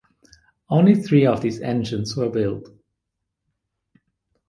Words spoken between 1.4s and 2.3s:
these engines